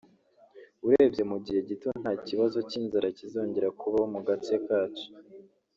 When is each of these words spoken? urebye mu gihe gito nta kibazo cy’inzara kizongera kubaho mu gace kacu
urebye 0.87 1.23
mu 1.31 1.37
gihe 1.45 1.59
gito 1.69 1.89
nta 2.01 2.13
kibazo 2.27 2.57
cy’inzara 2.69 3.07
kizongera 3.17 3.69
kubaho 3.79 4.05
mu 4.13 4.19
gace 4.27 4.55
kacu 4.67 5.07